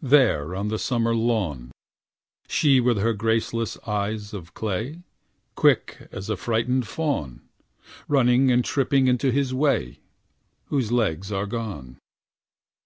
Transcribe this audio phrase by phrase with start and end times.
[0.00, 1.70] There on the summer lawn—
[2.48, 5.02] She with her graceless eyes of clay.
[5.54, 7.42] Quick as a frightened fawn.
[8.08, 10.00] Running and tripping into his way
[10.68, 11.98] Whose legs are gone.